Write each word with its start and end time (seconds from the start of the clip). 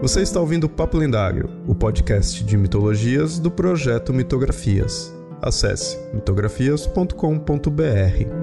Você 0.00 0.22
está 0.22 0.40
ouvindo 0.40 0.66
Papo 0.66 0.96
Lendário, 0.96 1.50
o 1.66 1.74
podcast 1.74 2.42
de 2.42 2.56
mitologias 2.56 3.38
do 3.38 3.50
projeto 3.50 4.14
Mitografias. 4.14 5.14
Acesse 5.42 5.98
mitografias.com.br. 6.14 8.39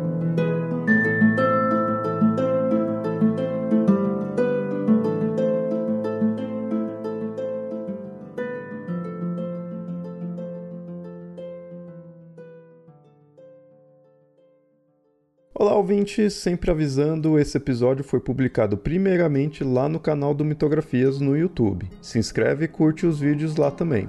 Olá, 15.60 15.76
ouvintes! 15.76 16.36
Sempre 16.36 16.70
avisando, 16.70 17.40
esse 17.40 17.58
episódio 17.58 18.04
foi 18.04 18.20
publicado 18.20 18.78
primeiramente 18.78 19.64
lá 19.64 19.90
no 19.90 20.00
canal 20.00 20.32
do 20.32 20.46
Mitografias 20.46 21.20
no 21.20 21.36
YouTube. 21.36 21.90
Se 22.00 22.20
inscreve 22.20 22.66
e 22.66 22.68
curte 22.68 23.08
os 23.08 23.20
vídeos 23.20 23.56
lá 23.56 23.72
também. 23.72 24.08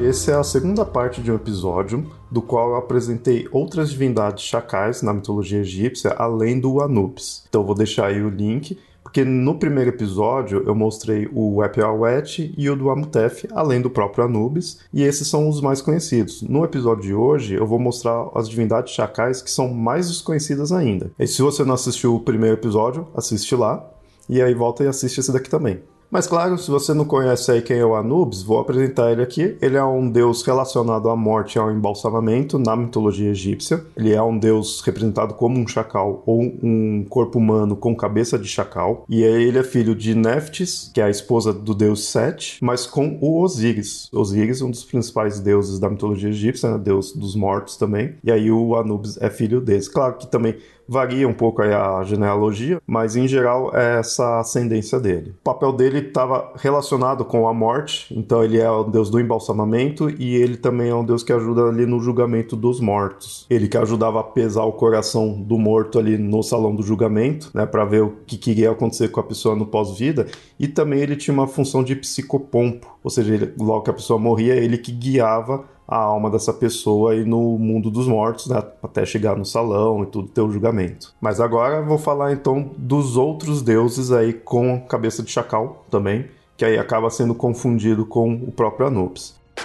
Essa 0.00 0.30
é 0.30 0.34
a 0.36 0.44
segunda 0.44 0.84
parte 0.84 1.20
de 1.20 1.32
um 1.32 1.34
episódio 1.34 2.08
do 2.30 2.40
qual 2.40 2.70
eu 2.70 2.76
apresentei 2.76 3.48
outras 3.50 3.90
divindades 3.90 4.44
chacais 4.44 5.02
na 5.02 5.12
mitologia 5.12 5.58
egípcia, 5.58 6.10
além 6.10 6.60
do 6.60 6.80
Anubis. 6.80 7.44
Então 7.48 7.64
vou 7.64 7.74
deixar 7.74 8.06
aí 8.06 8.22
o 8.22 8.30
link 8.30 8.78
porque 9.02 9.24
no 9.24 9.58
primeiro 9.58 9.90
episódio 9.90 10.62
eu 10.66 10.74
mostrei 10.74 11.28
o 11.32 11.62
Epiawet 11.62 12.54
e 12.56 12.70
o 12.70 12.76
do 12.76 12.88
Amutef, 12.88 13.46
além 13.52 13.80
do 13.80 13.90
próprio 13.90 14.24
Anubis, 14.24 14.80
e 14.92 15.02
esses 15.02 15.28
são 15.28 15.48
os 15.48 15.60
mais 15.60 15.82
conhecidos. 15.82 16.42
No 16.42 16.64
episódio 16.64 17.02
de 17.02 17.14
hoje 17.14 17.54
eu 17.54 17.66
vou 17.66 17.78
mostrar 17.78 18.28
as 18.34 18.48
divindades 18.48 18.94
chacais 18.94 19.42
que 19.42 19.50
são 19.50 19.68
mais 19.72 20.08
desconhecidas 20.08 20.72
ainda. 20.72 21.10
E 21.18 21.26
se 21.26 21.42
você 21.42 21.64
não 21.64 21.74
assistiu 21.74 22.14
o 22.14 22.20
primeiro 22.20 22.56
episódio, 22.56 23.06
assiste 23.14 23.54
lá, 23.54 23.86
e 24.28 24.40
aí 24.40 24.54
volta 24.54 24.84
e 24.84 24.86
assiste 24.86 25.18
esse 25.18 25.32
daqui 25.32 25.50
também. 25.50 25.80
Mas 26.12 26.26
claro, 26.26 26.58
se 26.58 26.70
você 26.70 26.92
não 26.92 27.06
conhece 27.06 27.50
aí 27.50 27.62
quem 27.62 27.78
é 27.78 27.86
o 27.86 27.94
Anubis, 27.94 28.42
vou 28.42 28.58
apresentar 28.58 29.10
ele 29.10 29.22
aqui. 29.22 29.56
Ele 29.62 29.78
é 29.78 29.84
um 29.84 30.10
deus 30.10 30.42
relacionado 30.42 31.08
à 31.08 31.16
morte 31.16 31.54
e 31.54 31.58
ao 31.58 31.72
embalsamamento 31.72 32.58
na 32.58 32.76
mitologia 32.76 33.30
egípcia. 33.30 33.82
Ele 33.96 34.12
é 34.12 34.22
um 34.22 34.38
deus 34.38 34.82
representado 34.82 35.32
como 35.32 35.58
um 35.58 35.66
chacal 35.66 36.22
ou 36.26 36.42
um 36.62 37.02
corpo 37.08 37.38
humano 37.38 37.74
com 37.74 37.96
cabeça 37.96 38.38
de 38.38 38.46
chacal. 38.46 39.06
E 39.08 39.22
ele 39.22 39.58
é 39.58 39.62
filho 39.62 39.94
de 39.94 40.14
Neftis, 40.14 40.90
que 40.92 41.00
é 41.00 41.04
a 41.04 41.10
esposa 41.10 41.50
do 41.50 41.74
deus 41.74 42.04
Set, 42.04 42.58
mas 42.60 42.84
com 42.84 43.16
o 43.18 43.40
Osíris. 43.40 44.10
Osíris, 44.12 44.60
um 44.60 44.70
dos 44.70 44.84
principais 44.84 45.40
deuses 45.40 45.78
da 45.78 45.88
mitologia 45.88 46.28
egípcia, 46.28 46.72
né? 46.72 46.78
deus 46.78 47.12
dos 47.12 47.34
mortos 47.34 47.78
também. 47.78 48.16
E 48.22 48.30
aí 48.30 48.50
o 48.50 48.76
Anubis 48.76 49.16
é 49.16 49.30
filho 49.30 49.62
desse. 49.62 49.90
Claro 49.90 50.18
que 50.18 50.26
também 50.26 50.56
Varia 50.88 51.28
um 51.28 51.32
pouco 51.32 51.62
a 51.62 52.02
genealogia, 52.04 52.80
mas 52.86 53.16
em 53.16 53.26
geral 53.26 53.70
é 53.74 53.98
essa 53.98 54.40
ascendência 54.40 54.98
dele. 55.00 55.34
O 55.40 55.44
papel 55.44 55.72
dele 55.72 55.98
estava 55.98 56.52
relacionado 56.56 57.24
com 57.24 57.48
a 57.48 57.54
morte, 57.54 58.12
então 58.16 58.42
ele 58.42 58.58
é 58.58 58.70
o 58.70 58.84
deus 58.84 59.10
do 59.10 59.20
embalsamamento 59.20 60.10
e 60.10 60.34
ele 60.36 60.56
também 60.56 60.90
é 60.90 60.94
um 60.94 61.04
deus 61.04 61.22
que 61.22 61.32
ajuda 61.32 61.62
ali 61.62 61.86
no 61.86 62.00
julgamento 62.00 62.56
dos 62.56 62.80
mortos. 62.80 63.46
Ele 63.48 63.68
que 63.68 63.78
ajudava 63.78 64.20
a 64.20 64.24
pesar 64.24 64.64
o 64.64 64.72
coração 64.72 65.32
do 65.40 65.58
morto 65.58 65.98
ali 65.98 66.18
no 66.18 66.42
salão 66.42 66.74
do 66.74 66.82
julgamento, 66.82 67.50
né, 67.54 67.64
para 67.66 67.84
ver 67.84 68.02
o 68.02 68.16
que 68.26 68.36
queria 68.36 68.70
acontecer 68.70 69.08
com 69.08 69.20
a 69.20 69.24
pessoa 69.24 69.54
no 69.54 69.66
pós-vida, 69.66 70.26
e 70.58 70.68
também 70.68 71.00
ele 71.00 71.16
tinha 71.16 71.34
uma 71.34 71.46
função 71.46 71.82
de 71.82 71.94
psicopompo, 71.96 72.86
ou 73.02 73.10
seja, 73.10 73.34
ele, 73.34 73.52
logo 73.58 73.82
que 73.82 73.90
a 73.90 73.94
pessoa 73.94 74.18
morria, 74.18 74.54
ele 74.54 74.78
que 74.78 74.92
guiava 74.92 75.64
a 75.92 75.98
alma 75.98 76.30
dessa 76.30 76.54
pessoa 76.54 77.12
aí 77.12 77.22
no 77.22 77.58
mundo 77.58 77.90
dos 77.90 78.08
mortos, 78.08 78.46
né? 78.46 78.62
até 78.82 79.04
chegar 79.04 79.36
no 79.36 79.44
salão 79.44 80.02
e 80.02 80.06
tudo 80.06 80.28
ter 80.28 80.40
o 80.40 80.50
julgamento. 80.50 81.14
Mas 81.20 81.38
agora 81.38 81.82
vou 81.82 81.98
falar 81.98 82.32
então 82.32 82.70
dos 82.78 83.18
outros 83.18 83.60
deuses 83.60 84.10
aí 84.10 84.32
com 84.32 84.80
cabeça 84.80 85.22
de 85.22 85.30
chacal 85.30 85.84
também, 85.90 86.28
que 86.56 86.64
aí 86.64 86.78
acaba 86.78 87.10
sendo 87.10 87.34
confundido 87.34 88.06
com 88.06 88.32
o 88.34 88.50
próprio 88.50 88.86
Anubis. 88.86 89.38
A 89.56 89.60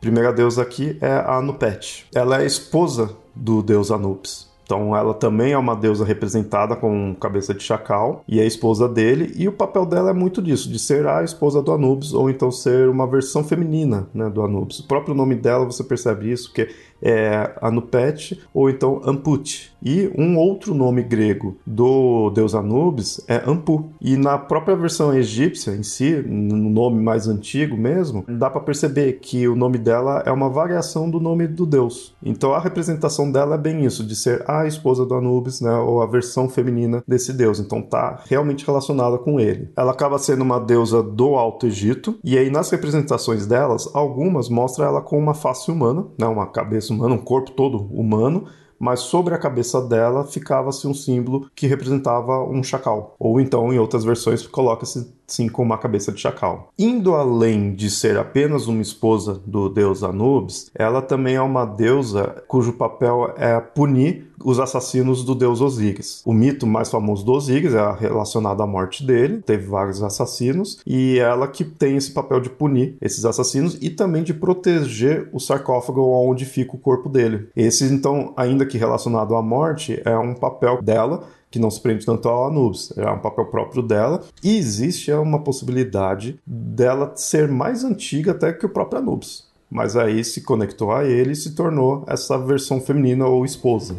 primeira 0.00 0.32
deusa 0.32 0.62
aqui 0.62 0.96
é 1.00 1.12
a 1.12 1.38
Anupet. 1.38 2.06
Ela 2.14 2.42
é 2.42 2.46
esposa 2.46 3.16
do 3.34 3.60
deus 3.60 3.90
Anubis. 3.90 4.51
Então 4.64 4.96
ela 4.96 5.14
também 5.14 5.52
é 5.52 5.58
uma 5.58 5.74
deusa 5.74 6.04
representada 6.04 6.76
com 6.76 7.14
cabeça 7.14 7.52
de 7.52 7.62
chacal 7.62 8.24
e 8.26 8.40
é 8.40 8.46
esposa 8.46 8.88
dele, 8.88 9.32
e 9.36 9.48
o 9.48 9.52
papel 9.52 9.84
dela 9.84 10.10
é 10.10 10.14
muito 10.14 10.40
disso, 10.40 10.70
de 10.70 10.78
ser 10.78 11.06
a 11.06 11.22
esposa 11.22 11.62
do 11.62 11.72
Anubis 11.72 12.12
ou 12.12 12.30
então 12.30 12.50
ser 12.50 12.88
uma 12.88 13.06
versão 13.06 13.44
feminina 13.44 14.08
né, 14.14 14.28
do 14.30 14.42
Anubis. 14.42 14.80
O 14.80 14.88
próprio 14.88 15.14
nome 15.14 15.34
dela 15.34 15.64
você 15.64 15.84
percebe 15.84 16.30
isso, 16.30 16.48
porque 16.48 16.68
é 17.02 17.52
Anupet 17.60 18.40
ou 18.54 18.70
então 18.70 19.00
Amput. 19.04 19.72
E 19.84 20.08
um 20.16 20.38
outro 20.38 20.72
nome 20.72 21.02
grego 21.02 21.56
do 21.66 22.30
deus 22.30 22.54
Anubis 22.54 23.20
é 23.26 23.42
Ampu. 23.44 23.90
E 24.00 24.16
na 24.16 24.38
própria 24.38 24.76
versão 24.76 25.12
egípcia 25.12 25.72
em 25.72 25.82
si, 25.82 26.22
no 26.24 26.70
nome 26.70 27.02
mais 27.02 27.26
antigo 27.26 27.76
mesmo, 27.76 28.24
dá 28.28 28.48
para 28.48 28.60
perceber 28.60 29.14
que 29.14 29.48
o 29.48 29.56
nome 29.56 29.78
dela 29.78 30.22
é 30.24 30.30
uma 30.30 30.48
variação 30.48 31.10
do 31.10 31.18
nome 31.18 31.48
do 31.48 31.66
deus. 31.66 32.14
Então 32.22 32.54
a 32.54 32.60
representação 32.60 33.32
dela 33.32 33.56
é 33.56 33.58
bem 33.58 33.84
isso, 33.84 34.04
de 34.04 34.14
ser 34.14 34.44
a 34.60 34.66
esposa 34.66 35.04
do 35.04 35.14
Anubis, 35.14 35.60
né, 35.60 35.74
ou 35.76 36.02
a 36.02 36.06
versão 36.06 36.48
feminina 36.48 37.02
desse 37.06 37.32
deus. 37.32 37.58
Então 37.58 37.82
tá 37.82 38.22
realmente 38.26 38.66
relacionada 38.66 39.18
com 39.18 39.40
ele. 39.40 39.70
Ela 39.76 39.92
acaba 39.92 40.18
sendo 40.18 40.42
uma 40.42 40.60
deusa 40.60 41.02
do 41.02 41.34
Alto 41.34 41.66
Egito, 41.66 42.18
e 42.22 42.38
aí 42.38 42.50
nas 42.50 42.70
representações 42.70 43.46
delas, 43.46 43.88
algumas 43.94 44.48
mostram 44.48 44.86
ela 44.86 45.00
com 45.00 45.18
uma 45.18 45.34
face 45.34 45.70
humana, 45.70 46.06
né, 46.18 46.26
uma 46.26 46.46
cabeça 46.46 46.92
humano, 46.92 47.14
um 47.14 47.18
corpo 47.18 47.50
todo 47.52 47.88
humano, 47.92 48.44
mas 48.82 48.98
sobre 48.98 49.32
a 49.32 49.38
cabeça 49.38 49.80
dela 49.80 50.24
ficava-se 50.24 50.88
um 50.88 50.94
símbolo 50.94 51.48
que 51.54 51.68
representava 51.68 52.42
um 52.42 52.64
chacal. 52.64 53.14
Ou 53.16 53.40
então, 53.40 53.72
em 53.72 53.78
outras 53.78 54.02
versões, 54.02 54.44
coloca-se 54.44 55.14
sim 55.32 55.48
com 55.48 55.62
uma 55.62 55.78
cabeça 55.78 56.12
de 56.12 56.20
chacal. 56.20 56.72
Indo 56.78 57.14
além 57.14 57.74
de 57.74 57.90
ser 57.90 58.18
apenas 58.18 58.66
uma 58.66 58.82
esposa 58.82 59.40
do 59.46 59.68
deus 59.68 60.02
Anubis, 60.02 60.70
ela 60.74 61.02
também 61.02 61.36
é 61.36 61.42
uma 61.42 61.64
deusa 61.64 62.42
cujo 62.46 62.74
papel 62.74 63.32
é 63.36 63.60
punir 63.60 64.32
os 64.44 64.58
assassinos 64.58 65.24
do 65.24 65.34
deus 65.34 65.60
Osíris. 65.60 66.22
O 66.24 66.32
mito 66.32 66.66
mais 66.66 66.90
famoso 66.90 67.24
do 67.24 67.32
Osíris 67.32 67.74
é 67.74 67.92
relacionado 67.92 68.62
à 68.62 68.66
morte 68.66 69.04
dele, 69.06 69.42
teve 69.42 69.66
vários 69.66 70.02
assassinos, 70.02 70.80
e 70.86 71.18
ela 71.18 71.46
que 71.46 71.64
tem 71.64 71.96
esse 71.96 72.10
papel 72.10 72.40
de 72.40 72.50
punir 72.50 72.96
esses 73.00 73.24
assassinos 73.24 73.78
e 73.80 73.90
também 73.90 74.22
de 74.22 74.34
proteger 74.34 75.28
o 75.32 75.38
sarcófago 75.38 76.02
onde 76.02 76.44
fica 76.44 76.74
o 76.74 76.78
corpo 76.78 77.08
dele. 77.08 77.48
Esse, 77.56 77.84
então, 77.84 78.32
ainda 78.36 78.66
que 78.66 78.78
relacionado 78.78 79.34
à 79.36 79.42
morte, 79.42 80.00
é 80.04 80.16
um 80.16 80.34
papel 80.34 80.82
dela 80.82 81.24
que 81.52 81.58
não 81.58 81.70
se 81.70 81.80
prende 81.82 82.06
tanto 82.06 82.30
ao 82.30 82.46
Anubis, 82.46 82.90
é 82.96 83.08
um 83.10 83.18
papel 83.18 83.44
próprio 83.44 83.82
dela, 83.82 84.22
e 84.42 84.56
existe 84.56 85.12
uma 85.12 85.38
possibilidade 85.38 86.40
dela 86.46 87.12
ser 87.14 87.46
mais 87.46 87.84
antiga 87.84 88.32
até 88.32 88.54
que 88.54 88.64
o 88.64 88.70
próprio 88.70 89.00
Anubis. 89.00 89.44
Mas 89.70 89.94
aí 89.94 90.24
se 90.24 90.40
conectou 90.40 90.92
a 90.92 91.04
ele 91.04 91.32
e 91.32 91.36
se 91.36 91.54
tornou 91.54 92.04
essa 92.08 92.38
versão 92.38 92.80
feminina 92.80 93.26
ou 93.26 93.44
esposa. 93.44 93.94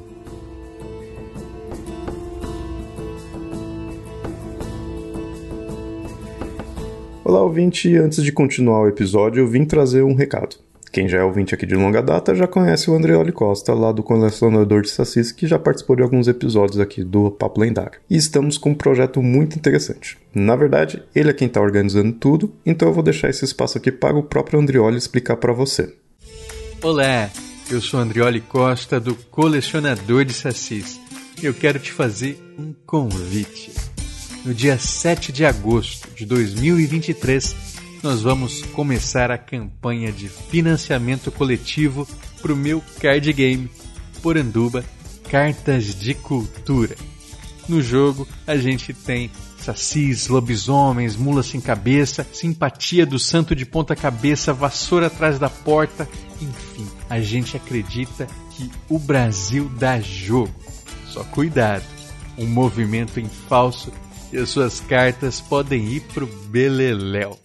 Olá, 7.24 7.42
ouvinte. 7.42 7.96
Antes 7.96 8.24
de 8.24 8.32
continuar 8.32 8.82
o 8.82 8.88
episódio, 8.88 9.42
eu 9.42 9.48
vim 9.48 9.64
trazer 9.64 10.04
um 10.04 10.16
recado. 10.16 10.63
Quem 10.94 11.10
já 11.10 11.18
é 11.18 11.24
ouvinte 11.24 11.56
aqui 11.56 11.66
de 11.66 11.74
longa 11.74 12.04
data 12.04 12.36
já 12.36 12.46
conhece 12.46 12.88
o 12.88 12.94
Andreoli 12.94 13.32
Costa, 13.32 13.74
lá 13.74 13.92
do 13.92 14.04
Colecionador 14.04 14.84
de 14.84 14.92
Sacis, 14.92 15.32
que 15.32 15.48
já 15.48 15.58
participou 15.58 15.96
de 15.96 16.04
alguns 16.04 16.28
episódios 16.28 16.80
aqui 16.80 17.04
do 17.04 17.32
Papo 17.32 17.62
Lendário. 17.62 18.00
E 18.08 18.16
estamos 18.16 18.60
com 18.60 18.70
um 18.70 18.76
projeto 18.76 19.20
muito 19.20 19.58
interessante. 19.58 20.20
Na 20.36 20.56
verdade, 20.56 21.02
ele 21.16 21.32
é 21.32 21.34
quem 21.34 21.48
está 21.48 21.60
organizando 21.60 22.14
tudo, 22.14 22.54
então 22.64 22.90
eu 22.90 22.94
vou 22.94 23.02
deixar 23.02 23.28
esse 23.28 23.44
espaço 23.44 23.80
aqui 23.80 23.92
para 23.92 24.16
o 24.16 24.22
próprio 24.22 24.60
Andrioli 24.60 24.96
explicar 24.96 25.38
para 25.38 25.52
você. 25.52 25.92
Olá, 26.80 27.28
eu 27.72 27.82
sou 27.82 28.00
Andrioli 28.00 28.42
Costa, 28.42 29.00
do 29.00 29.16
Colecionador 29.16 30.24
de 30.24 30.34
Sacis. 30.34 31.00
Eu 31.42 31.56
quero 31.56 31.80
te 31.80 31.92
fazer 31.92 32.38
um 32.56 32.72
convite 32.86 33.72
no 34.46 34.54
dia 34.54 34.78
7 34.78 35.32
de 35.32 35.44
agosto 35.44 36.08
de 36.14 36.24
2023, 36.24 37.73
nós 38.04 38.22
vamos 38.22 38.62
começar 38.74 39.32
a 39.32 39.38
campanha 39.38 40.12
de 40.12 40.28
financiamento 40.28 41.32
coletivo 41.32 42.06
para 42.42 42.52
o 42.52 42.56
meu 42.56 42.84
card 43.00 43.32
game 43.32 43.72
Poranduba 44.22 44.84
Cartas 45.30 45.96
de 45.96 46.14
Cultura. 46.14 46.98
No 47.68 47.82
jogo, 47.82 48.28
a 48.46 48.58
gente 48.58 48.94
tem 48.94 49.32
sacis, 49.58 50.28
lobisomens, 50.28 51.16
mula 51.16 51.42
sem 51.42 51.62
cabeça, 51.62 52.28
simpatia 52.34 53.06
do 53.06 53.18
santo 53.18 53.56
de 53.56 53.66
ponta 53.66 53.96
cabeça, 53.96 54.54
vassoura 54.54 55.08
atrás 55.08 55.40
da 55.40 55.50
porta, 55.50 56.08
enfim, 56.42 56.86
a 57.10 57.22
gente 57.22 57.56
acredita 57.56 58.28
que 58.52 58.70
o 58.90 59.00
Brasil 59.00 59.72
dá 59.80 60.02
jogo. 60.02 60.54
Só 61.08 61.24
cuidado, 61.24 61.86
um 62.38 62.46
movimento 62.46 63.18
em 63.18 63.30
falso 63.30 63.94
e 64.34 64.38
as 64.38 64.50
suas 64.50 64.82
cartas 64.82 65.40
podem 65.40 65.86
ir 65.86 66.02
pro 66.02 66.28
beleléu. 66.28 67.40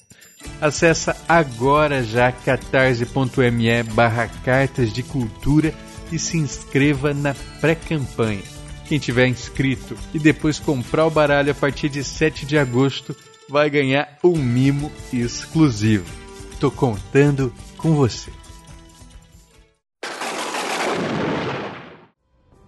Acesse 0.60 1.12
agora 1.28 2.02
já 2.02 2.32
catarse.me 2.32 3.82
barra 3.94 4.28
cartas 4.44 4.92
de 4.92 5.02
cultura 5.02 5.74
e 6.10 6.18
se 6.18 6.36
inscreva 6.36 7.14
na 7.14 7.34
pré-campanha. 7.60 8.42
Quem 8.86 8.98
tiver 8.98 9.26
inscrito 9.26 9.96
e 10.14 10.18
depois 10.18 10.58
comprar 10.58 11.06
o 11.06 11.10
baralho 11.10 11.52
a 11.52 11.54
partir 11.54 11.88
de 11.88 12.02
7 12.02 12.46
de 12.46 12.58
agosto 12.58 13.14
vai 13.48 13.68
ganhar 13.68 14.18
um 14.24 14.36
mimo 14.36 14.90
exclusivo. 15.12 16.06
Tô 16.58 16.70
contando 16.70 17.52
com 17.76 17.94
você. 17.94 18.37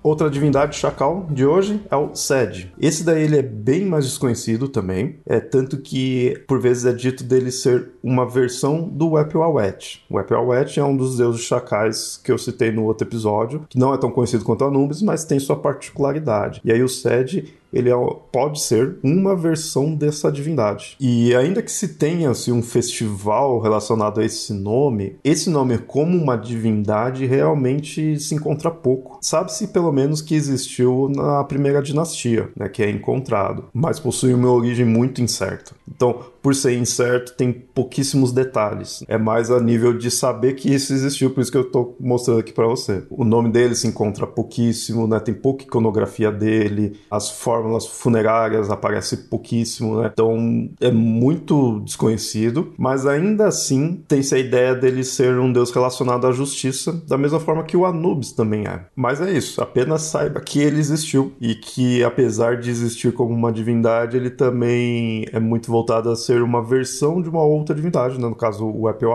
Outra 0.02 0.30
divindade 0.30 0.76
chacal 0.76 1.26
de 1.30 1.44
hoje 1.44 1.82
é 1.90 1.96
o 1.96 2.14
Sed. 2.14 2.72
Esse 2.80 3.04
daí 3.04 3.22
ele 3.22 3.38
é 3.38 3.42
bem 3.42 3.84
mais 3.84 4.06
desconhecido 4.06 4.66
também, 4.66 5.18
é 5.26 5.38
tanto 5.40 5.76
que 5.78 6.42
por 6.48 6.58
vezes 6.58 6.86
é 6.86 6.92
dito 6.92 7.22
dele 7.22 7.50
ser 7.50 7.90
uma 8.02 8.26
versão 8.26 8.88
do 8.88 9.10
Wet. 9.10 10.02
O 10.08 10.46
Wet 10.48 10.80
é 10.80 10.84
um 10.84 10.96
dos 10.96 11.18
deuses 11.18 11.42
chacais 11.42 12.16
que 12.16 12.32
eu 12.32 12.38
citei 12.38 12.72
no 12.72 12.84
outro 12.84 13.06
episódio, 13.06 13.66
que 13.68 13.78
não 13.78 13.92
é 13.92 13.98
tão 13.98 14.10
conhecido 14.10 14.44
quanto 14.44 14.64
Anubis, 14.64 15.02
mas 15.02 15.24
tem 15.24 15.38
sua 15.38 15.56
particularidade. 15.56 16.62
E 16.64 16.72
aí 16.72 16.82
o 16.82 16.88
Sed 16.88 17.52
ele 17.72 17.90
é, 17.90 17.94
pode 18.32 18.60
ser 18.60 18.98
uma 19.02 19.36
versão 19.36 19.94
dessa 19.94 20.30
divindade. 20.30 20.96
E 21.00 21.34
ainda 21.34 21.62
que 21.62 21.72
se 21.72 21.88
tenha 21.88 22.30
assim, 22.30 22.52
um 22.52 22.62
festival 22.62 23.60
relacionado 23.60 24.20
a 24.20 24.24
esse 24.24 24.52
nome, 24.52 25.16
esse 25.24 25.48
nome 25.50 25.78
como 25.78 26.16
uma 26.16 26.36
divindade 26.36 27.26
realmente 27.26 28.18
se 28.18 28.34
encontra 28.34 28.70
pouco. 28.70 29.18
Sabe-se 29.20 29.68
pelo 29.68 29.92
menos 29.92 30.22
que 30.22 30.34
existiu 30.34 31.10
na 31.14 31.44
primeira 31.44 31.82
dinastia, 31.82 32.50
né, 32.56 32.68
que 32.68 32.82
é 32.82 32.90
encontrado, 32.90 33.64
mas 33.72 34.00
possui 34.00 34.34
uma 34.34 34.50
origem 34.50 34.84
muito 34.84 35.22
incerta. 35.22 35.72
Então, 35.88 36.20
por 36.42 36.54
ser 36.54 36.76
incerto, 36.78 37.34
tem 37.34 37.52
pouquíssimos 37.52 38.32
detalhes. 38.32 39.04
É 39.06 39.18
mais 39.18 39.50
a 39.50 39.60
nível 39.60 39.96
de 39.96 40.10
saber 40.10 40.54
que 40.54 40.72
isso 40.72 40.92
existiu, 40.92 41.30
por 41.30 41.40
isso 41.40 41.50
que 41.50 41.58
eu 41.58 41.62
estou 41.62 41.96
mostrando 42.00 42.40
aqui 42.40 42.52
para 42.52 42.66
você. 42.66 43.02
O 43.10 43.24
nome 43.24 43.50
dele 43.50 43.74
se 43.74 43.86
encontra 43.86 44.26
pouquíssimo, 44.26 45.06
né? 45.06 45.20
Tem 45.20 45.34
pouca 45.34 45.64
iconografia 45.64 46.30
dele, 46.32 46.98
as 47.10 47.30
fórmulas 47.60 47.86
funerárias 47.86 48.70
aparecem 48.70 49.18
pouquíssimo, 49.18 50.00
né? 50.00 50.10
Então 50.12 50.70
é 50.80 50.90
muito 50.90 51.80
desconhecido, 51.80 52.72
mas 52.78 53.06
ainda 53.06 53.46
assim 53.46 54.02
tem-se 54.08 54.34
a 54.34 54.38
ideia 54.38 54.74
dele 54.74 55.04
ser 55.04 55.38
um 55.38 55.52
deus 55.52 55.70
relacionado 55.70 56.26
à 56.26 56.32
justiça, 56.32 56.92
da 57.06 57.18
mesma 57.18 57.38
forma 57.38 57.62
que 57.62 57.76
o 57.76 57.84
Anubis 57.84 58.32
também 58.32 58.66
é. 58.66 58.86
Mas 58.96 59.20
é 59.20 59.30
isso, 59.30 59.60
apenas 59.60 60.02
saiba 60.02 60.40
que 60.40 60.60
ele 60.60 60.80
existiu 60.80 61.32
e 61.40 61.54
que 61.54 62.02
apesar 62.02 62.56
de 62.56 62.70
existir 62.70 63.12
como 63.12 63.34
uma 63.34 63.52
divindade, 63.52 64.16
ele 64.16 64.30
também 64.30 65.26
é 65.32 65.38
muito 65.38 65.70
voltado 65.70 66.10
a 66.10 66.16
ser 66.16 66.42
uma 66.42 66.62
versão 66.62 67.20
de 67.20 67.28
uma 67.28 67.42
outra 67.42 67.74
divindade, 67.74 68.18
né? 68.18 68.28
no 68.28 68.34
caso 68.34 68.66
o 68.66 68.88
Apple. 68.88 69.10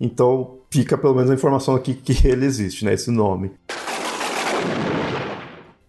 Então 0.00 0.58
fica 0.70 0.98
pelo 0.98 1.14
menos 1.14 1.30
a 1.30 1.34
informação 1.34 1.74
aqui 1.74 1.94
que 1.94 2.26
ele 2.26 2.44
existe, 2.44 2.84
né? 2.84 2.94
esse 2.94 3.10
nome. 3.10 3.52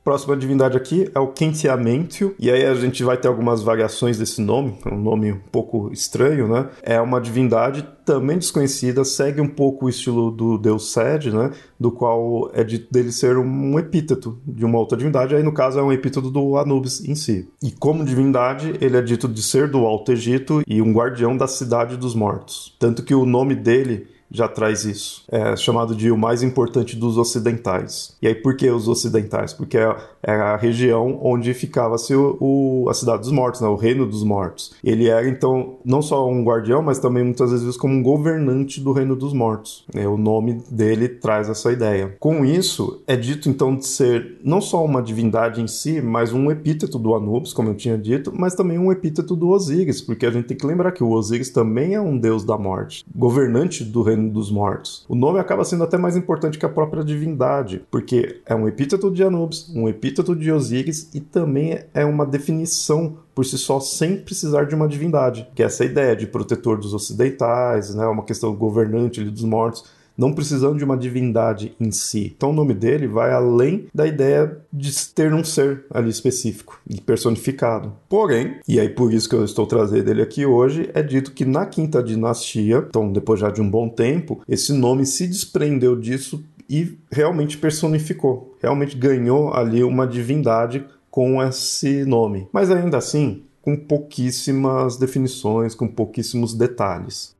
Próxima 0.07 0.38
divindade 0.38 0.77
aqui 0.77 1.12
é 1.13 1.19
o 1.19 1.27
Quentiamentio, 1.27 2.33
e 2.39 2.50
aí 2.50 2.65
a 2.65 2.74
gente 2.75 3.04
vai 3.04 3.18
ter 3.18 3.27
algumas 3.27 3.62
variações 3.62 4.18
desse 4.18 4.39
nome, 4.39 4.77
é 4.86 4.94
um 4.94 5.01
nome 5.01 5.33
um 5.33 5.39
pouco 5.51 5.92
estranho, 5.92 6.48
né? 6.48 6.69
É 6.81 7.01
uma 7.01 7.19
divindade 7.19 7.86
também 8.06 8.38
desconhecida, 8.38 9.04
segue 9.04 9.42
um 9.42 9.50
pouco 9.50 9.86
o 9.86 9.89
estilo 9.89 10.31
do 10.31 10.57
deus 10.57 10.94
Sed, 10.94 11.30
né? 11.30 11.51
Do 11.77 11.92
qual 11.92 12.50
é 12.54 12.63
dito 12.63 12.88
dele 12.89 13.12
ser 13.12 13.38
um 13.38 13.77
epíteto 13.77 14.38
de 14.48 14.63
uma 14.63 14.80
outra 14.80 14.98
divindade, 14.98 15.36
aí 15.36 15.44
no 15.44 15.51
caso 15.51 15.77
é 15.77 15.83
um 15.83 15.92
epíteto 15.92 16.31
do 16.31 16.56
Anubis 16.56 17.03
em 17.03 17.13
si. 17.13 17.50
E 17.62 17.69
como 17.69 18.06
divindade, 18.06 18.75
ele 18.80 18.95
é 18.95 19.01
dito 19.01 19.27
de 19.27 19.44
ser 19.44 19.69
do 19.69 19.80
Alto 19.80 20.13
Egito 20.13 20.62
e 20.65 20.81
um 20.81 20.94
guardião 20.94 21.36
da 21.36 21.48
cidade 21.48 21.98
dos 21.98 22.15
mortos. 22.15 22.74
Tanto 22.80 23.03
que 23.03 23.13
o 23.13 23.25
nome 23.25 23.56
dele 23.56 24.07
já 24.29 24.47
traz 24.47 24.85
isso. 24.85 25.24
É 25.31 25.56
chamado 25.56 25.95
de 25.95 26.12
o 26.12 26.18
mais 26.18 26.44
importante 26.44 26.95
dos 26.95 27.18
ocidentais. 27.18 28.15
E 28.21 28.27
aí, 28.27 28.35
por 28.35 28.56
que 28.56 28.69
os 28.69 28.88
ocidentais? 28.88 29.53
Porque 29.53 29.77
é, 29.77 29.95
é 30.24 30.31
a 30.31 30.57
região 30.57 31.19
onde 31.21 31.53
ficava-se 31.53 32.15
o, 32.15 32.38
o, 32.39 32.89
a 32.89 32.94
cidade 32.94 33.21
dos 33.21 33.31
mortos, 33.31 33.62
né? 33.62 33.68
o 33.68 33.75
reino 33.75 34.06
dos 34.06 34.24
mortos. 34.24 34.74
Ele 34.83 35.07
era, 35.07 35.27
então, 35.27 35.77
não 35.83 36.01
só 36.01 36.29
um 36.29 36.44
guardião, 36.44 36.81
mas 36.81 37.00
também 37.00 37.24
muitas 37.24 37.51
vezes 37.51 37.77
como 37.77 37.94
um 37.94 38.03
governante 38.03 38.81
do 38.81 38.91
reino 38.91 39.15
dos 39.15 39.33
mortos. 39.33 39.85
É, 39.94 40.07
o 40.07 40.18
nome 40.18 40.62
dele 40.69 41.07
traz 41.07 41.50
essa 41.50 41.71
ideia. 41.71 42.15
Com 42.19 42.44
isso, 42.45 43.01
é 43.07 43.15
dito, 43.15 43.50
então, 43.50 43.75
de 43.75 43.85
ser 43.85 44.38
não 44.44 44.62
só 44.62 44.83
uma 44.83 45.01
divindade 45.01 45.62
em 45.62 45.68
si, 45.68 46.01
mas 46.01 46.33
um 46.33 46.51
epíteto 46.51 47.00
do 47.00 47.15
Anubis, 47.15 47.53
como 47.53 47.69
eu 47.69 47.75
tinha 47.75 47.97
dito, 47.97 48.31
mas 48.35 48.56
também 48.56 48.77
um 48.77 48.91
epíteto 48.91 49.35
do 49.35 49.50
Osíris, 49.50 50.01
porque 50.01 50.25
a 50.25 50.31
gente 50.31 50.45
tem 50.45 50.57
que 50.57 50.65
lembrar 50.65 50.91
que 50.91 51.03
o 51.03 51.12
Osíris 51.12 51.50
também 51.50 51.94
é 51.94 52.01
um 52.01 52.18
deus 52.18 52.44
da 52.44 52.57
morte, 52.57 53.06
governante 53.15 53.83
do 53.83 54.01
reino 54.01 54.17
reino 54.18 54.30
dos 54.31 54.52
mortos. 54.52 55.06
O 55.08 55.16
nome 55.16 55.40
acaba 55.40 55.64
sendo 55.64 55.84
até 55.84 55.98
mais 55.98 56.18
importante 56.18 56.58
que 56.58 56.66
a 56.66 56.69
própria 56.69 57.04
divindade, 57.04 57.86
porque 57.90 58.42
é 58.46 58.56
um 58.56 58.68
epíteto 58.68 59.12
de 59.12 59.24
Anubis, 59.24 59.69
um 59.75 59.88
epíteto 59.88 60.36
de 60.36 60.52
Osíris 60.52 61.10
e 61.14 61.22
também 61.22 61.80
é 61.94 62.04
uma 62.04 62.25
definição 62.25 63.18
por 63.34 63.46
si 63.46 63.58
só 63.58 63.80
sem 63.80 64.18
precisar 64.18 64.66
de 64.66 64.74
uma 64.74 64.88
divindade, 64.88 65.48
que 65.54 65.62
é 65.62 65.68
essa 65.68 65.86
ideia 65.86 66.16
de 66.16 66.25
protetor 66.25 66.80
dos 66.80 66.94
ocidentais, 66.94 67.94
né, 67.94 68.06
uma 68.08 68.24
questão 68.24 68.56
governante 68.56 69.24
dos 69.24 69.44
mortos 69.44 69.97
não 70.18 70.34
precisando 70.34 70.78
de 70.78 70.84
uma 70.84 70.98
divindade 70.98 71.74
em 71.80 71.92
si. 71.92 72.34
Então 72.36 72.50
o 72.50 72.54
nome 72.54 72.74
dele 72.74 73.08
vai 73.08 73.31
além 73.31 73.86
da 73.94 74.08
ideia 74.08 74.58
de 74.74 74.92
ter 75.10 75.34
um 75.34 75.44
ser 75.44 75.86
ali 75.92 76.10
específico 76.10 76.80
e 76.90 77.00
personificado. 77.00 77.94
Porém, 78.10 78.60
e 78.68 78.80
aí 78.80 78.90
por 78.90 79.14
isso 79.14 79.30
que 79.30 79.36
eu 79.36 79.46
estou 79.46 79.68
trazendo 79.68 80.10
ele 80.10 80.22
aqui 80.22 80.46
hoje, 80.46 80.90
é 80.94 81.04
dito 81.04 81.31
que 81.31 81.46
na 81.46 81.66
quinta 81.66 82.02
dinastia, 82.02 82.86
então 82.88 83.12
depois 83.12 83.40
já 83.40 83.50
de 83.50 83.62
um 83.62 83.69
bom 83.69 83.88
tempo, 83.88 84.42
esse 84.48 84.74
nome 84.74 85.06
se 85.06 85.28
desprendeu 85.28 85.96
disso 85.96 86.44
e 86.70 86.98
realmente 87.12 87.58
personificou, 87.58 88.56
realmente 88.62 88.98
ganhou 88.98 89.54
ali 89.54 89.84
uma 89.84 90.06
divindade 90.06 90.86
com 91.10 91.42
esse 91.42 92.04
nome. 92.06 92.48
Mas 92.52 92.70
ainda 92.70 92.98
assim, 92.98 93.44
com 93.62 93.75
pouquíssimas 93.75 94.98
definições, 94.98 95.75
com 95.75 95.88
pouquíssimos 95.88 96.54
detalhes. 96.54 97.36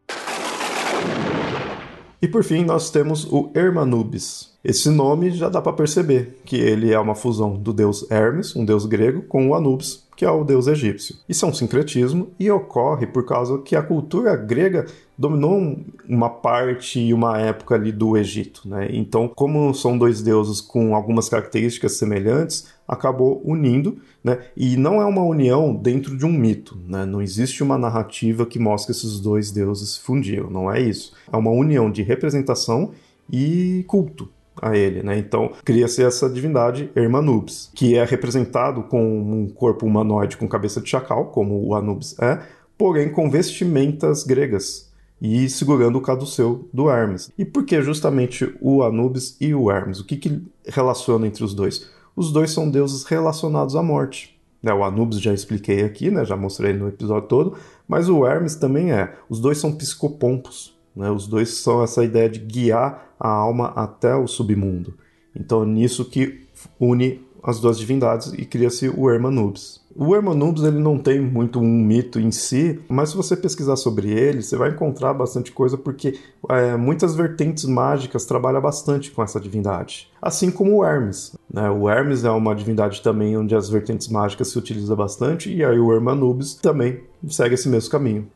E 2.22 2.28
por 2.28 2.44
fim, 2.44 2.66
nós 2.66 2.90
temos 2.90 3.26
o 3.32 3.52
Hermanubis. 3.54 4.50
Esse 4.64 4.90
nome 4.90 5.32
já 5.32 5.50
dá 5.50 5.62
para 5.62 5.72
perceber 5.72 6.42
que 6.44 6.56
ele 6.56 6.92
é 6.92 7.00
uma 7.00 7.16
fusão 7.16 7.56
do 7.56 7.72
deus 7.72 8.10
Hermes, 8.10 8.56
um 8.56 8.66
deus 8.66 8.86
grego, 8.86 9.22
com 9.22 9.48
o 9.48 9.56
Anubis, 9.56 10.04
que 10.16 10.26
é 10.26 10.32
o 10.32 10.44
deus 10.44 10.66
egípcio. 10.66 11.16
Isso 11.30 11.46
é 11.46 11.48
um 11.48 11.54
sincretismo 11.54 12.30
e 12.40 12.50
ocorre 12.50 13.06
por 13.06 13.24
causa 13.24 13.60
que 13.60 13.76
a 13.76 13.84
cultura 13.84 14.36
grega 14.36 14.88
dominou 15.16 15.78
uma 16.10 16.30
parte 16.30 17.00
e 17.00 17.14
uma 17.14 17.40
época 17.40 17.76
ali 17.76 17.92
do 17.92 18.18
Egito, 18.18 18.64
né? 18.66 18.88
Então, 18.92 19.28
como 19.28 19.74
são 19.74 19.98
dois 19.98 20.22
deuses 20.22 20.60
com 20.60 20.96
algumas 20.96 21.30
características 21.30 21.98
semelhantes, 21.98 22.68
acabou 22.88 23.42
unindo, 23.44 23.98
né? 24.24 24.40
E 24.56 24.78
não 24.78 25.02
é 25.02 25.06
uma 25.06 25.24
união 25.24 25.76
dentro 25.76 26.18
de 26.18 26.26
um 26.26 26.32
mito, 26.32 26.80
né? 26.88 27.06
Não 27.06 27.22
existe 27.22 27.62
uma 27.62 27.78
narrativa 27.78 28.46
que 28.46 28.58
mostre 28.58 28.94
que 28.94 28.98
esses 28.98 29.20
dois 29.20 29.52
deuses 29.52 29.96
se 29.96 30.00
fundiram, 30.00 30.50
não 30.50 30.72
é 30.72 30.80
isso. 30.80 31.14
É 31.32 31.36
uma 31.36 31.52
união 31.52 31.92
de 31.92 32.02
representação 32.02 32.92
e 33.32 33.84
culto 33.88 34.30
a 34.62 34.76
ele, 34.76 35.04
né? 35.04 35.18
Então 35.18 35.52
cria-se 35.64 36.04
essa 36.04 36.30
divindade 36.30 36.90
Hermanubis, 36.96 37.70
que 37.76 37.96
é 37.96 38.04
representado 38.04 38.84
com 38.84 39.04
um 39.04 39.50
corpo 39.50 39.86
humanoide 39.86 40.38
com 40.38 40.48
cabeça 40.48 40.82
de 40.82 40.90
chacal, 40.90 41.26
como 41.26 41.66
o 41.66 41.76
Anubis 41.76 42.18
é, 42.20 42.42
porém 42.78 43.10
com 43.10 43.30
vestimentas 43.30 44.24
gregas 44.24 44.88
e 45.22 45.50
segurando 45.50 45.98
o 45.98 46.02
caduceu 46.02 46.70
do 46.72 46.90
Hermes. 46.90 47.32
E 47.38 47.44
por 47.44 47.66
que 47.66 47.82
justamente 47.82 48.56
o 48.62 48.84
Anubis 48.84 49.36
e 49.42 49.54
o 49.54 49.72
Hermes? 49.72 50.00
O 50.00 50.06
que, 50.06 50.16
que 50.16 50.42
relaciona 50.68 51.26
entre 51.26 51.44
os 51.44 51.54
dois? 51.54 51.90
Os 52.18 52.32
dois 52.32 52.50
são 52.50 52.68
deuses 52.68 53.04
relacionados 53.04 53.76
à 53.76 53.84
morte. 53.84 54.36
Né? 54.62 54.74
O 54.74 54.84
Anubis 54.84 55.22
já 55.22 55.32
expliquei 55.32 55.84
aqui, 55.84 56.10
né? 56.10 56.26
já 56.26 56.36
mostrei 56.36 56.74
no 56.74 56.88
episódio 56.88 57.30
todo, 57.30 57.54
mas 57.88 58.10
o 58.10 58.26
Hermes 58.26 58.56
também 58.56 58.92
é. 58.92 59.14
Os 59.30 59.40
dois 59.40 59.60
são 59.60 59.72
psicopompos, 59.72 60.76
né? 60.96 61.12
Os 61.12 61.28
dois 61.28 61.60
são 61.60 61.84
essa 61.84 62.04
ideia 62.04 62.28
de 62.28 62.40
guiar 62.40 63.14
a 63.20 63.30
alma 63.30 63.68
até 63.76 64.16
o 64.16 64.26
submundo. 64.26 64.96
Então 65.36 65.62
é 65.62 65.66
nisso 65.68 66.06
que 66.06 66.42
une 66.80 67.22
as 67.44 67.60
duas 67.60 67.78
divindades 67.78 68.34
e 68.34 68.46
cria-se 68.46 68.90
o 68.90 69.10
Hermanubis. 69.10 69.82
O 69.96 70.16
Hermanubis 70.16 70.64
ele 70.64 70.78
não 70.78 71.00
tem 71.00 71.20
muito 71.20 71.60
um 71.60 71.68
mito 71.68 72.20
em 72.20 72.32
si, 72.32 72.80
mas 72.88 73.10
se 73.10 73.18
você 73.18 73.36
pesquisar 73.36 73.76
sobre 73.76 74.12
ele, 74.12 74.44
você 74.44 74.56
vai 74.56 74.70
encontrar 74.70 75.14
bastante 75.14 75.52
coisa 75.52 75.76
porque 75.76 76.20
é, 76.50 76.78
muitas 76.78 77.16
vertentes 77.16 77.66
mágicas 77.66 78.26
trabalham 78.26 78.62
bastante 78.62 79.10
com 79.10 79.24
essa 79.24 79.40
divindade. 79.40 80.08
Assim 80.22 80.52
como 80.52 80.76
o 80.78 80.86
Hermes. 80.86 81.36
Né? 81.52 81.68
O 81.72 81.90
Hermes 81.90 82.24
é 82.24 82.30
uma 82.30 82.54
divindade 82.54 83.02
também 83.02 83.36
onde 83.36 83.56
as 83.56 83.70
vertentes 83.70 84.08
mágicas 84.08 84.50
se 84.50 84.60
utilizam 84.60 84.96
bastante, 84.96 85.52
e 85.52 85.66
aí 85.66 85.80
o 85.80 85.92
Hermanubis 85.92 86.54
também 86.54 87.02
segue 87.28 87.56
esse 87.56 87.68
mesmo 87.68 87.90
caminho. 87.90 88.28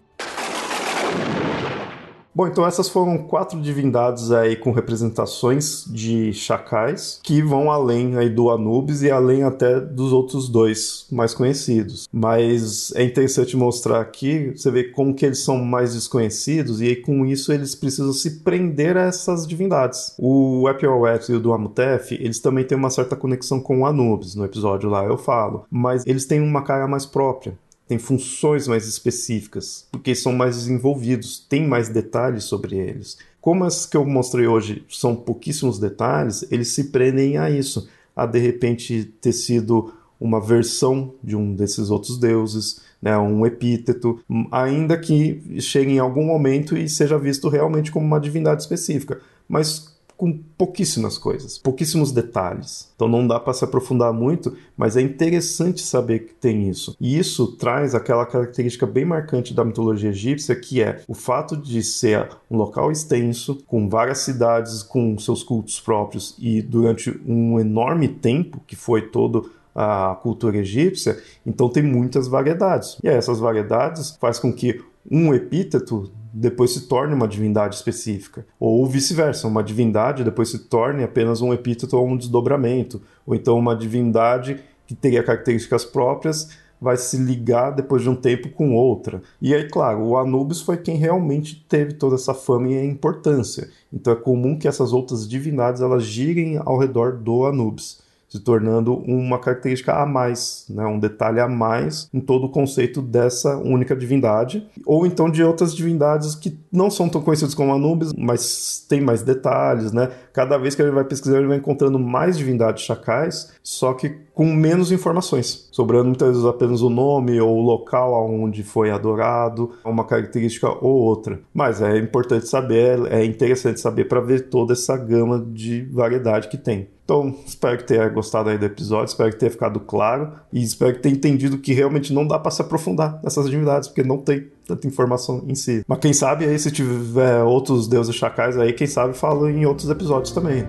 Bom, 2.34 2.48
então 2.48 2.66
essas 2.66 2.88
foram 2.88 3.18
quatro 3.18 3.60
divindades 3.60 4.32
aí 4.32 4.56
com 4.56 4.72
representações 4.72 5.84
de 5.86 6.32
chacais 6.32 7.20
que 7.22 7.42
vão 7.42 7.70
além 7.70 8.18
aí 8.18 8.30
do 8.30 8.50
Anubis 8.50 9.02
e 9.02 9.12
além 9.12 9.44
até 9.44 9.82
dos 9.82 10.14
outros 10.14 10.48
dois 10.48 11.08
mais 11.12 11.34
conhecidos. 11.34 12.08
Mas 12.12 12.94
é 12.96 13.04
interessante 13.04 13.58
mostrar 13.58 14.00
aqui, 14.00 14.54
você 14.56 14.72
vê 14.72 14.86
como 14.86 15.14
que 15.14 15.26
eles 15.26 15.40
são 15.40 15.58
mais 15.58 15.94
desconhecidos 15.94 16.80
e 16.80 16.88
aí 16.88 16.96
com 16.96 17.26
isso 17.26 17.52
eles 17.52 17.76
precisam 17.76 18.14
se 18.14 18.40
prender 18.40 18.96
a 18.96 19.08
essas 19.08 19.46
divindades. 19.46 20.16
O 20.18 20.70
Epiowet 20.70 21.30
e 21.30 21.36
o 21.36 21.40
do 21.40 21.52
Amutef, 21.52 22.14
eles 22.14 22.40
também 22.40 22.64
têm 22.64 22.78
uma 22.78 22.90
certa 22.90 23.16
conexão 23.16 23.60
com 23.60 23.82
o 23.82 23.86
Anubis, 23.86 24.36
no 24.36 24.46
episódio 24.46 24.90
lá 24.90 25.04
eu 25.04 25.18
falo, 25.18 25.66
mas 25.70 26.06
eles 26.08 26.26
têm 26.26 26.40
uma 26.40 26.64
cara 26.64 26.88
mais 26.88 27.06
própria 27.06 27.58
têm 27.92 28.00
funções 28.00 28.70
mais 28.70 28.88
específicas, 28.88 29.86
porque 29.92 30.16
são 30.16 30.32
mais 30.32 30.56
desenvolvidos, 30.56 31.46
tem 31.50 31.68
mais 31.68 31.90
detalhes 31.90 32.46
sobre 32.46 32.78
eles. 32.78 33.18
Como 33.42 33.66
as 33.66 33.86
que 33.86 33.98
eu 33.98 34.06
mostrei 34.06 34.48
hoje 34.48 34.86
são 34.90 35.14
pouquíssimos 35.14 35.78
detalhes, 35.78 36.50
eles 36.50 36.70
se 36.70 36.86
prendem 36.86 37.38
a 37.38 37.50
isso, 37.50 37.90
a 38.16 38.26
de 38.26 38.40
repente 38.40 39.14
ter 39.20 39.34
sido 39.34 39.94
uma 40.18 40.40
versão 40.40 41.14
de 41.22 41.36
um 41.36 41.54
desses 41.54 41.90
outros 41.90 42.18
deuses, 42.18 42.80
né, 43.02 43.18
um 43.18 43.46
epíteto, 43.46 44.22
ainda 44.50 44.98
que 44.98 45.60
chegue 45.60 45.92
em 45.92 46.00
algum 46.00 46.24
momento 46.24 46.78
e 46.78 46.88
seja 46.88 47.20
visto 47.20 47.50
realmente 47.50 47.92
como 47.92 48.06
uma 48.06 48.22
divindade 48.22 48.62
específica. 48.62 49.20
Mas 49.50 49.94
com 50.22 50.38
pouquíssimas 50.56 51.18
coisas, 51.18 51.58
pouquíssimos 51.58 52.12
detalhes. 52.12 52.92
Então 52.96 53.08
não 53.08 53.26
dá 53.26 53.40
para 53.40 53.54
se 53.54 53.64
aprofundar 53.64 54.14
muito, 54.14 54.56
mas 54.78 54.96
é 54.96 55.02
interessante 55.02 55.82
saber 55.82 56.20
que 56.20 56.34
tem 56.36 56.70
isso. 56.70 56.96
E 57.02 57.18
isso 57.18 57.54
traz 57.54 57.96
aquela 57.96 58.24
característica 58.24 58.86
bem 58.86 59.04
marcante 59.04 59.52
da 59.52 59.66
mitologia 59.66 60.12
egípcia, 60.12 60.56
que 60.56 60.80
é 60.80 61.02
o 61.08 61.16
fato 61.16 61.58
de 61.58 61.82
ser 61.82 62.30
um 62.52 62.58
local 62.58 62.92
extenso, 62.92 63.64
com 63.66 63.90
várias 63.90 64.20
cidades 64.20 64.84
com 64.84 65.18
seus 65.18 65.42
cultos 65.42 65.80
próprios 65.80 66.36
e 66.38 66.62
durante 66.62 67.20
um 67.26 67.60
enorme 67.60 68.08
tempo, 68.08 68.62
que 68.68 68.76
foi 68.76 69.02
todo 69.02 69.50
a 69.74 70.20
cultura 70.22 70.58
egípcia, 70.58 71.18
então 71.44 71.68
tem 71.68 71.82
muitas 71.82 72.28
variedades. 72.28 72.96
E 73.04 73.08
essas 73.08 73.40
variedades 73.40 74.16
faz 74.22 74.38
com 74.38 74.54
que 74.54 74.84
um 75.10 75.34
epíteto 75.34 76.12
depois 76.34 76.72
se 76.72 76.88
torne 76.88 77.14
uma 77.14 77.28
divindade 77.28 77.76
específica. 77.76 78.46
Ou 78.60 78.86
vice-versa, 78.88 79.48
uma 79.48 79.64
divindade 79.64 80.24
depois 80.24 80.50
se 80.50 80.60
torne 80.60 81.04
apenas 81.04 81.42
um 81.42 81.54
epíteto 81.54 81.98
ou 81.98 82.08
um 82.08 82.18
desdobramento. 82.18 83.02
Ou 83.26 83.36
então 83.36 83.58
uma 83.58 83.76
divindade 83.76 84.60
que 84.88 84.96
teria 84.96 85.24
características 85.24 85.86
próprias 85.86 86.50
vai 86.80 86.98
se 86.98 87.16
ligar 87.18 87.72
depois 87.72 88.02
de 88.02 88.10
um 88.10 88.16
tempo 88.16 88.50
com 88.50 88.74
outra. 88.74 89.22
E 89.40 89.54
aí, 89.54 89.70
claro, 89.70 90.02
o 90.02 90.18
Anubis 90.18 90.62
foi 90.62 90.78
quem 90.78 90.98
realmente 90.98 91.64
teve 91.70 91.94
toda 91.94 92.16
essa 92.16 92.34
fama 92.34 92.70
e 92.70 92.86
importância. 92.86 93.70
Então 93.94 94.12
é 94.12 94.16
comum 94.16 94.58
que 94.58 94.68
essas 94.68 94.92
outras 94.92 95.28
divindades 95.28 95.82
elas 95.82 96.04
girem 96.04 96.58
ao 96.58 96.80
redor 96.80 97.18
do 97.18 97.46
Anubis 97.46 98.00
se 98.32 98.40
tornando 98.40 98.96
uma 99.00 99.38
característica 99.38 99.94
a 99.94 100.06
mais, 100.06 100.66
né? 100.70 100.86
um 100.86 100.98
detalhe 100.98 101.42
a 101.42 101.50
mais 101.50 102.08
em 102.14 102.22
todo 102.22 102.46
o 102.46 102.50
conceito 102.50 103.02
dessa 103.02 103.58
única 103.58 103.94
divindade, 103.94 104.66
ou 104.86 105.06
então 105.06 105.30
de 105.30 105.44
outras 105.44 105.76
divindades 105.76 106.34
que 106.34 106.58
não 106.72 106.90
são 106.90 107.10
tão 107.10 107.22
conhecidas 107.22 107.54
como 107.54 107.74
Anubis, 107.74 108.14
mas 108.18 108.86
tem 108.88 109.02
mais 109.02 109.22
detalhes, 109.22 109.92
né? 109.92 110.10
Cada 110.32 110.58
vez 110.58 110.74
que 110.74 110.82
ele 110.82 110.92
vai 110.92 111.04
pesquisar, 111.04 111.40
ele 111.40 111.48
vai 111.48 111.58
encontrando 111.58 112.00
mais 112.00 112.38
divindades 112.38 112.86
chacais, 112.86 113.52
só 113.62 113.94
que 113.94 114.16
com 114.34 114.46
menos 114.46 114.92
informações, 114.92 115.68
sobrando 115.72 116.06
muitas 116.06 116.30
vezes 116.30 116.46
apenas 116.46 116.82
o 116.82 116.90
nome 116.90 117.40
ou 117.40 117.58
o 117.58 117.62
local 117.62 118.16
aonde 118.16 118.64
foi 118.64 118.90
adorado, 118.90 119.72
uma 119.84 120.06
característica 120.06 120.70
ou 120.70 120.94
outra. 120.94 121.40
Mas 121.54 121.82
é 121.82 121.98
importante 121.98 122.48
saber, 122.48 123.12
é 123.12 123.24
interessante 123.26 123.80
saber 123.80 124.06
para 124.06 124.22
ver 124.22 124.50
toda 124.50 124.74
essa 124.74 124.96
gama 124.98 125.46
de 125.54 125.84
variedade 125.92 126.48
que 126.48 126.58
tem. 126.58 126.88
Então, 127.04 127.36
espero 127.46 127.78
que 127.78 127.84
tenha 127.84 128.08
gostado 128.08 128.50
aí 128.50 128.58
do 128.58 128.66
episódio, 128.66 129.12
espero 129.12 129.32
que 129.32 129.38
tenha 129.38 129.52
ficado 129.52 129.82
claro 129.82 130.32
e 130.54 130.64
espero 130.64 130.94
que 130.94 131.02
tenha 131.02 131.14
entendido 131.14 131.58
que 131.58 131.74
realmente 131.74 132.14
não 132.14 132.26
dá 132.26 132.40
para 132.40 132.52
se 132.52 132.62
aprofundar 132.62 133.20
nessas 133.22 133.50
divindades, 133.50 133.90
porque 133.90 134.02
não 134.02 134.18
tem 134.18 134.48
tanta 134.66 134.88
informação 134.88 135.44
em 135.46 135.56
si. 135.56 135.84
Mas 135.86 136.00
quem 136.00 136.14
sabe 136.14 136.46
aí, 136.46 136.58
se 136.58 136.72
tiver 136.72 137.44
outros 137.44 137.86
deuses 137.88 138.16
chacais 138.16 138.58
aí, 138.58 138.72
quem 138.72 138.88
sabe 138.88 139.14
falo 139.14 139.50
em 139.50 139.66
outros 139.66 139.90
episódios 139.90 140.32
também. 140.32 140.66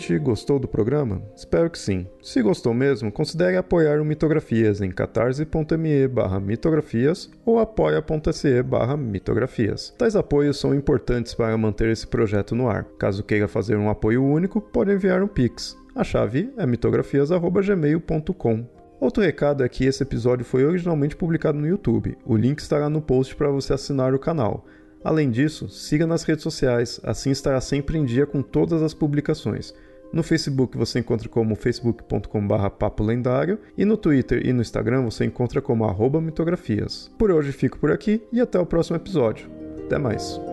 Ouvinte, 0.00 0.18
gostou 0.18 0.58
do 0.58 0.66
programa? 0.66 1.22
Espero 1.36 1.68
que 1.68 1.78
sim. 1.78 2.06
Se 2.22 2.40
gostou 2.40 2.72
mesmo, 2.72 3.12
considere 3.12 3.58
apoiar 3.58 4.00
o 4.00 4.04
Mitografias 4.04 4.80
em 4.80 4.90
catarse.me 4.90 6.08
barra 6.08 6.40
mitografias 6.40 7.30
ou 7.44 7.58
apoia.se 7.58 8.62
barra 8.62 8.96
mitografias. 8.96 9.94
Tais 9.98 10.16
apoios 10.16 10.58
são 10.58 10.74
importantes 10.74 11.34
para 11.34 11.58
manter 11.58 11.90
esse 11.90 12.06
projeto 12.06 12.54
no 12.54 12.66
ar. 12.68 12.84
Caso 12.98 13.22
queira 13.22 13.46
fazer 13.46 13.76
um 13.76 13.90
apoio 13.90 14.24
único, 14.24 14.58
pode 14.60 14.92
enviar 14.92 15.22
um 15.22 15.28
Pix. 15.28 15.76
A 15.94 16.02
chave 16.02 16.50
é 16.56 16.64
mitografias.gmail.com. 16.66 18.66
Outro 18.98 19.22
recado 19.22 19.62
é 19.64 19.68
que 19.68 19.84
esse 19.84 20.02
episódio 20.02 20.46
foi 20.46 20.64
originalmente 20.64 21.16
publicado 21.16 21.58
no 21.58 21.66
YouTube. 21.66 22.16
O 22.24 22.36
link 22.36 22.58
estará 22.58 22.88
no 22.88 23.02
post 23.02 23.36
para 23.36 23.50
você 23.50 23.74
assinar 23.74 24.14
o 24.14 24.18
canal. 24.18 24.64
Além 25.02 25.30
disso, 25.30 25.66
siga 25.68 26.06
nas 26.06 26.24
redes 26.24 26.42
sociais, 26.42 27.00
assim 27.02 27.30
estará 27.30 27.58
sempre 27.60 27.98
em 27.98 28.04
dia 28.04 28.26
com 28.26 28.42
todas 28.42 28.82
as 28.82 28.92
publicações. 28.92 29.72
No 30.12 30.22
Facebook 30.22 30.76
você 30.76 30.98
encontra 30.98 31.28
como 31.28 31.54
facebook.com.br 31.54 32.68
papo 32.78 33.04
lendário 33.04 33.58
e 33.76 33.84
no 33.84 33.96
Twitter 33.96 34.44
e 34.44 34.52
no 34.52 34.60
Instagram 34.60 35.02
você 35.02 35.24
encontra 35.24 35.60
como 35.60 35.84
arroba 35.84 36.20
mitografias. 36.20 37.10
Por 37.16 37.30
hoje 37.30 37.52
fico 37.52 37.78
por 37.78 37.92
aqui 37.92 38.22
e 38.32 38.40
até 38.40 38.58
o 38.58 38.66
próximo 38.66 38.96
episódio. 38.96 39.48
Até 39.86 39.98
mais! 39.98 40.49